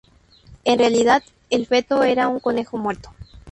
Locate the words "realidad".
0.79-1.21